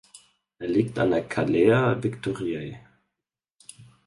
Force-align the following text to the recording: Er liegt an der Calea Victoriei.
Er 0.57 0.67
liegt 0.67 0.97
an 0.97 1.11
der 1.11 1.21
Calea 1.27 1.95
Victoriei. 2.01 2.81